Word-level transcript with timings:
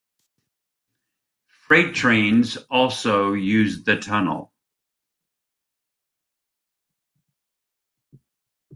Freight 1.67 1.93
trains 1.93 2.57
also 2.71 3.33
use 3.33 3.83
the 3.83 3.97
tunnel. 3.99 4.51